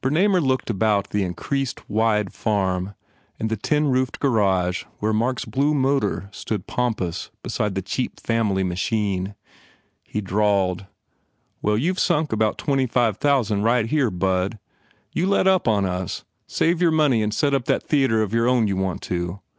[0.00, 2.94] Bernamer looked about the increased, wide farm
[3.38, 8.18] and the tin roofed garage where Mark s blue motor stood pompous beside the cheap
[8.18, 9.34] family machine.
[10.02, 10.86] He drawled,
[11.60, 14.58] "Well, youVe sunk about 8 4 PENALTIES twenty five thousand right here, bud.
[15.12, 16.24] You let up on us.
[16.46, 19.42] Save your money and set up that theatre of your own you want so.